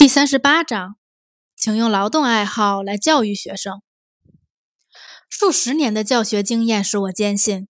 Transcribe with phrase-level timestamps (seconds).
[0.00, 0.96] 第三十八章，
[1.54, 3.82] 请用劳动爱好来教育学生。
[5.28, 7.68] 数十年的教学经验使我坚信，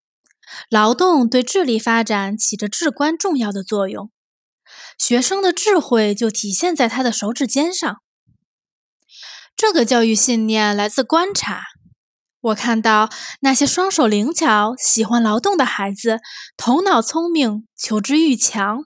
[0.69, 4.13] 劳动对智力发展起着至关重要的作用。
[4.97, 7.97] 学生的智慧就体现在他的手指尖上。
[9.57, 11.65] 这个教育信念来自观察。
[12.43, 13.11] 我看到
[13.41, 16.21] 那些双手灵巧、喜欢劳动的孩子，
[16.57, 18.85] 头脑聪明，求知欲强。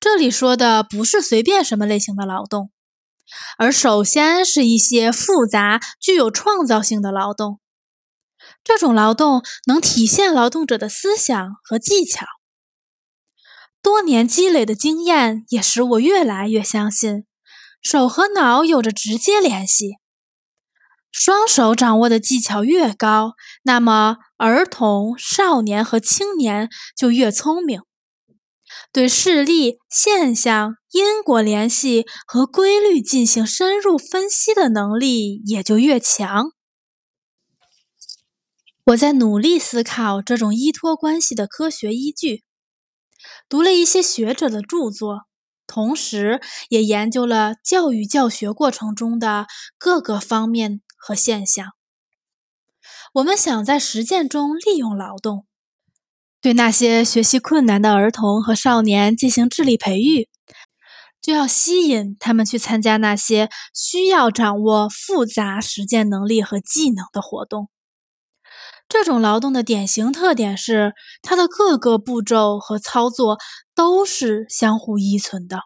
[0.00, 2.70] 这里说的不是随便什么类型的劳动，
[3.58, 7.60] 而首先是一些复杂、具有创造性的劳动。
[8.62, 12.26] 这种劳动能体现劳动者的思想和技巧。
[13.82, 17.24] 多年积累的经验也使我越来越相信，
[17.82, 19.96] 手和脑有着直接联系。
[21.10, 27.82] 双手掌握的技巧越高，那么儿童、少年和青年就越聪明。
[28.90, 36.52] 对事例、现象、因果联系和规律进行深入分析的能力也就越强。
[38.86, 42.42] 我在努力思考这种依托关系的科学依据，
[43.46, 45.26] 读了一些学者的著作，
[45.66, 51.66] 同时也研究了教育教学过程中的各个方面和现象。
[53.12, 55.47] 我们想在实践中利用劳动。
[56.40, 60.28] 对那些学习困难的儿童和少年进行智力培育，
[61.20, 67.68] 就要吸引他们去参加那些需要掌握复杂实践能力和技能的活动。
[68.88, 73.38] 这种劳动的典型特点是，它的各个步骤和操作
[73.74, 75.62] 都是相互依存的，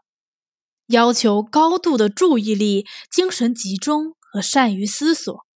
[0.86, 5.46] 要求高度的注意力、精神集中和善于思索。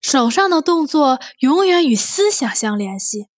[0.00, 3.31] 手上的动作永远与思想相联系。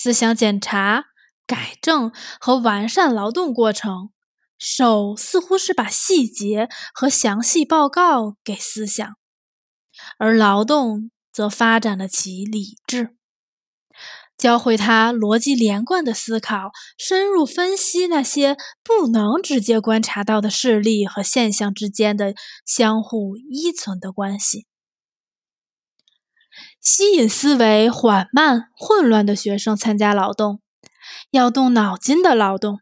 [0.00, 1.06] 思想检查、
[1.44, 4.10] 改正和完善劳动过程，
[4.56, 9.16] 手似乎是把细节和详细报告给思想，
[10.16, 13.16] 而劳动则发展了其理智，
[14.36, 22.34] 教会他逻辑连贯的思考，深入分析那些不能直接观察到的事例和现象之间的
[22.64, 24.68] 相互依存的关系。
[26.80, 30.60] 吸引思维缓慢、混乱的学生参加劳动，
[31.30, 32.80] 要动脑筋的劳动，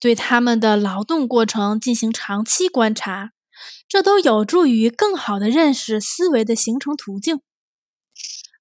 [0.00, 3.32] 对他们的劳动过程进行长期观察，
[3.88, 7.40] 这都有助于更好地认识思维的形成途径。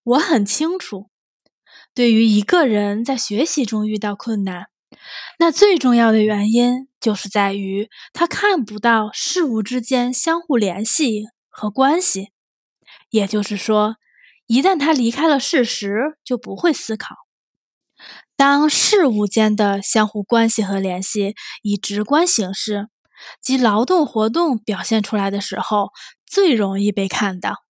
[0.04, 1.10] 我很清楚，
[1.94, 4.68] 对于一个人在学习中遇到困难，
[5.40, 12.33] 那最重要的原因就是在于他看不到事物之间相互联系和关系，
[13.14, 13.98] 也就是说。
[14.46, 17.16] 一旦他离开了事实，就不会思考。
[18.36, 22.90] 当事物间的相互关系和联系以直观形式
[23.42, 25.92] 及劳动活动表现出来的时候，
[26.26, 27.64] 最容易被看到。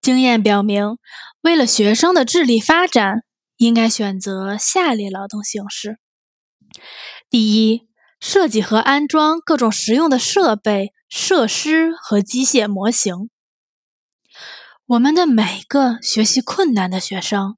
[0.00, 0.96] 经验表明，
[1.42, 3.22] 为了学生的智力发展，
[3.58, 5.98] 应该选择下列劳动形式：
[7.28, 7.86] 第一，
[8.20, 13.28] 设计和安装各种实用的设备、设施和机械模型。
[14.88, 17.56] 我们的每个学习困难的学生，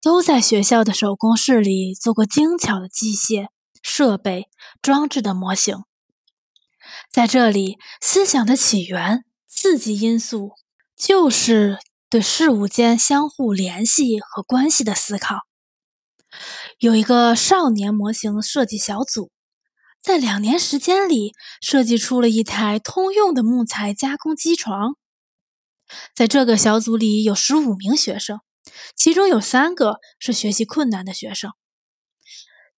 [0.00, 3.48] 都在学校的手工室里做过精巧的机械
[3.82, 4.48] 设备、
[4.80, 5.78] 装置的模型。
[7.10, 10.52] 在这里，思想的起源、刺激因素
[10.96, 15.40] 就是对事物间相互联系和关系的思考。
[16.78, 19.32] 有一个少年模型设计小组，
[20.00, 24.94] 在两年时间里设计出了一台通用的木材加工机床。
[26.14, 28.40] 在这个小组里有十五名学生，
[28.96, 31.52] 其中有三个是学习困难的学生。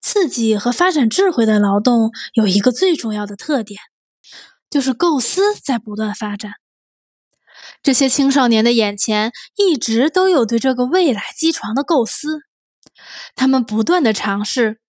[0.01, 3.79] 刺激和发展智慧的劳动有一个最重要的特点，
[4.69, 6.51] 就是构思在不断发展。
[7.81, 12.41] 这些青少年的眼前一直都有对这个未来机床的构思，
[13.35, 14.81] 他们不断的尝试，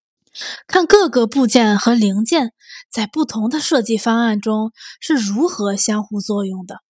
[0.66, 2.52] 看各个部件和零件
[2.90, 6.80] 在不同的设计方案中是如何相互作用的。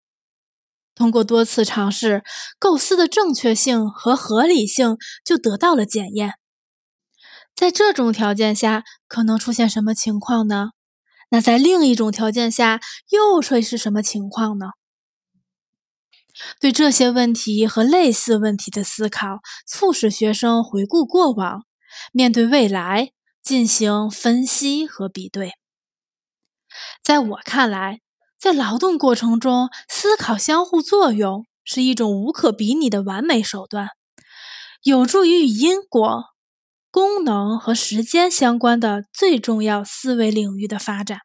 [0.94, 2.23] 通过多次尝试，
[2.58, 6.35] 构思的正确性和合理性就得到了检验。
[7.55, 10.70] 在这种条件下，可能出现什么情况呢？
[11.31, 12.81] 那在另一种条件下，
[13.11, 14.67] 又会是什么情况呢？
[16.61, 21.64] 对这些问题和类似问题的思考，促使学生回顾过往，
[22.12, 23.11] 面对未来，
[23.43, 25.52] 进行分析和比对。
[27.02, 28.04] 在我看来。
[28.44, 33.88] 在劳动过程中，思考相互作用是一种无可比拟的完美手段，
[34.82, 36.25] 有助于与因果、
[36.91, 41.20] 功能和时间相关的最重要思维领域的发展。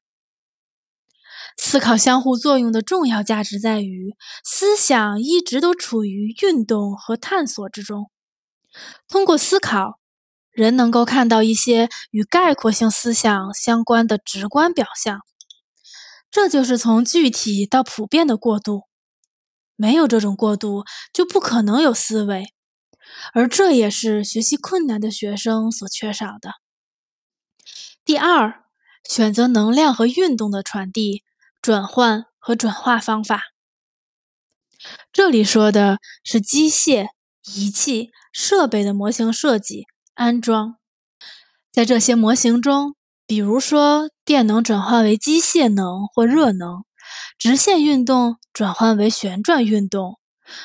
[1.58, 4.14] 思考相互作用的重要价值在于，
[4.46, 8.10] 思想一直都处于运动和探索之中。
[9.10, 10.00] 通过思考，
[10.52, 15.20] 人能够看到一些与概括性思想相关的直观表象，
[16.32, 18.84] 这就是从具体到普遍的过渡。
[19.76, 20.84] 没有这种过渡，
[21.14, 22.54] 就不可能有思维。
[23.34, 26.56] 而这也是学习困难的学生所缺少的。
[28.06, 28.64] 第二，
[29.08, 31.24] 选择能量和运动的传递、
[31.62, 33.44] 转换和转化方法。
[35.12, 37.08] 这里说的是机械、
[37.56, 40.78] 仪器、设备的模型设计、安装。
[41.72, 42.96] 在这些模型中，
[43.30, 46.84] 比如说电能转换为机械能或热能，
[47.38, 50.18] 直线运动转换为旋转运动，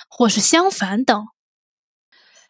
[0.08, 1.26] 或是相反等。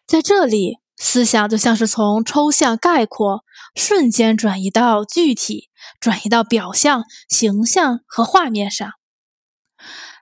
[0.07, 3.43] 在这里，思想就像是从抽象概括
[3.75, 5.69] 瞬间转移到具体，
[5.99, 8.89] 转移到表象、形象和画面上。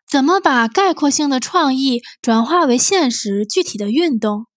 [0.10, 4.48] 怎么把概括性的创意转化为现实具体的运动？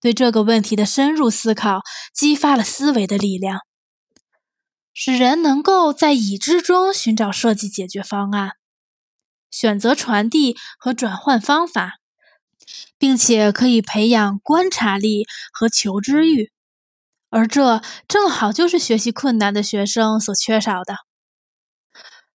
[0.00, 1.80] 对这个问题的深入思考，
[2.14, 3.58] 激发了思维的力量，
[5.00, 8.54] 使人能够在已知中寻找设计解决方案，
[9.48, 12.00] 选择传递和转换方法。
[12.98, 16.50] 并且可以培养观察力和求知欲，
[17.30, 20.96] 而这正好就是学习困难的学生所缺少的。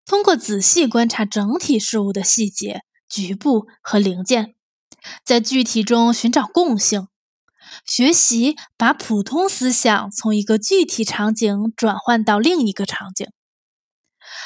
[0.05, 4.55] 通过仔细观察整体事物的细节、局部和零件，
[5.25, 7.09] 在具体中寻找共性，
[7.87, 13.29] 学习把普通思想从一个具体场景转换到另一个场景。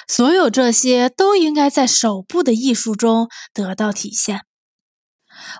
[0.08, 4.42] 所有这些都应该在手部的艺术中得到体现。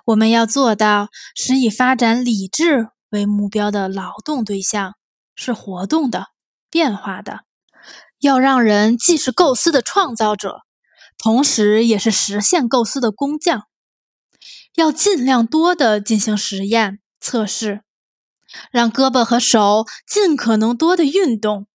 [0.05, 4.93] 我们要做到，使以发展理智为目标的劳动对象
[5.35, 6.27] 是活动的、
[6.69, 7.41] 变化的。
[8.19, 10.61] 要让人既是构思的创造者，
[11.17, 13.63] 同时也是实现构思的工匠。
[14.75, 17.81] 要尽量多的进行实验测试，
[18.69, 21.65] 让胳膊和手尽可能多的运动。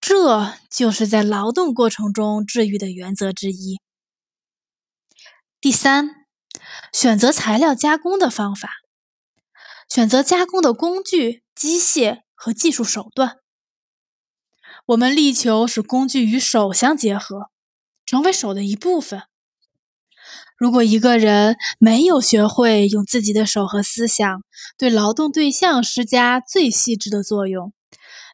[0.00, 3.80] 这就是在劳动过程中治愈的原则之一。
[5.60, 6.14] 第三。
[6.92, 8.70] 选择材料加工的方法，
[9.88, 13.36] 选择加工的工具、机械和技术手段。
[14.86, 17.50] 我们力求使工具与手相结合，
[18.06, 19.27] 成为手的一部分。
[20.58, 24.42] 如果一个人没有学会用自己的手和思想
[24.76, 27.72] 对劳动对象施加最细致的作用，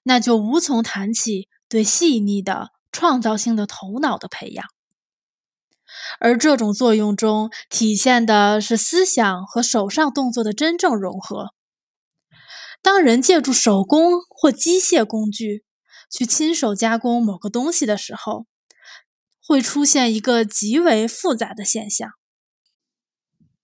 [0.05, 4.65] 那就无从谈起对细腻的创造性的头脑的培养。
[6.19, 11.53] 而这种作用中体现的是思想和手上动作的真正融合。
[12.83, 15.65] 当人借助手工或机械工具
[16.11, 18.47] 去亲手加工某个东西的时候，
[19.47, 22.11] 会出现一个极为复杂的现象：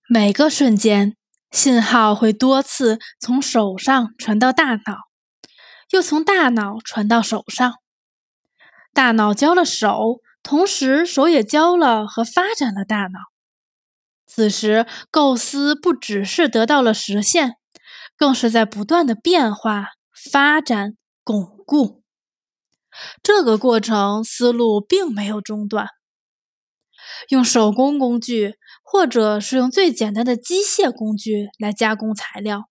[0.08, 1.16] 每个瞬间，
[1.50, 5.08] 信号会多次从手上传到大脑，
[5.90, 7.74] 又从大脑传到手上，
[8.92, 10.20] 大脑教了手。
[10.42, 13.18] 同时，手也教了和发展了大脑。
[14.26, 17.56] 此时，构思不只是得到了实现，
[18.16, 19.88] 更是在不断的变化、
[20.32, 21.99] 发展、巩固。
[23.22, 25.88] 这个过程思路并没有中断。
[27.28, 32.68] 用手工工具，或者是用最简单的机械工具来加工材料，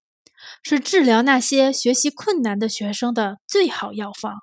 [0.64, 4.40] 是治疗那些学习困难的学生的最好药方。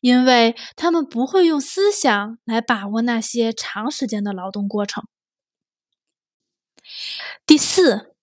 [0.00, 5.04] 因为他们不会用思想来把握那些长时间的劳动过程。
[7.46, 8.14] 第四，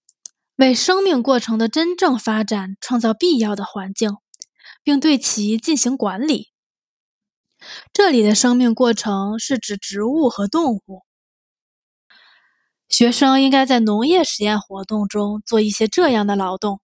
[0.58, 4.18] 为生命过程的真正发展创造必要的环境，
[4.84, 6.49] 并对其进行管理。
[7.94, 11.04] 这里的生命过程是指植物和动物。
[12.88, 16.82] 学生应该在农业实验活动中做一些这样的劳动，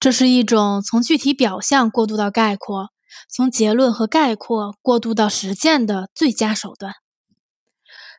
[0.00, 2.90] 这是一种从具体表象过渡到概括。
[3.28, 6.94] 从结论和概括过渡到实践的最佳手段。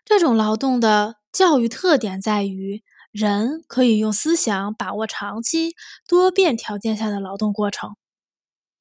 [0.05, 5.75] 这种劳动的教育特点在于，人可以用思想把握长期
[6.07, 7.97] 多变条件下的劳动过程，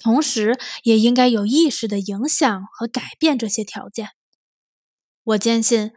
[0.04, 4.10] 同时也应该有意识的影响和改变这些条件。
[5.24, 5.90] 我坚信，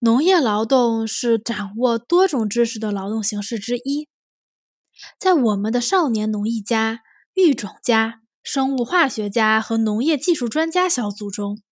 [0.00, 4.08] 农业劳动是掌握多种知识的劳动形式之一。
[5.18, 7.00] 在我们的少年农艺家、
[7.32, 8.18] 育种家。
[8.44, 11.62] 生物化学家和农业技术专家小组中，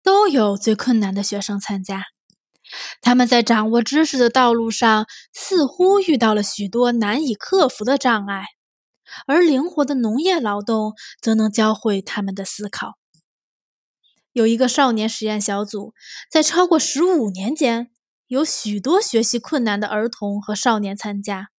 [0.00, 2.04] 都有最困难的学生参加。
[3.00, 8.44] 他们在掌握知识的道路上，似乎遇到了许多难以克服的障碍，
[9.26, 12.98] 而灵活的农业劳动则能教会他们的思考。
[14.32, 15.94] 有一个少年实验小组，
[16.30, 17.90] 在超过十五年间，
[18.26, 21.50] 有许多学习困难的儿童和少年参加。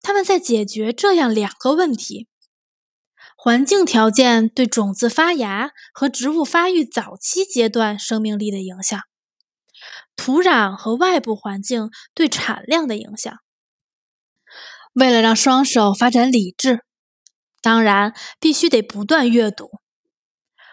[0.00, 2.28] 他们在解决这样两个问题：
[3.36, 9.00] 环境条件对种子发芽和植物发育早期阶段生命力的影响；
[10.14, 13.36] 土壤和外部环境对产量的影响。
[14.96, 16.80] 为了让双手发展理智，
[17.60, 19.68] 当然必须得不断阅读。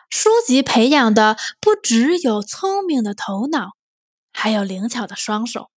[0.10, 3.72] 书籍培养的不只有聪明的头脑，
[4.32, 5.70] 还有灵巧的双手。